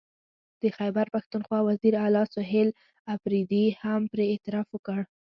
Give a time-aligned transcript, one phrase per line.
[0.61, 2.69] د خیبر پښتونخوا وزیر اعلی سهیل
[3.13, 5.01] اپريدي هم پرې اعتراف وکړ